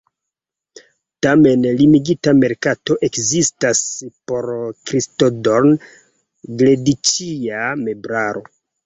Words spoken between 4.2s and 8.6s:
por kristodorn-glediĉia meblaro.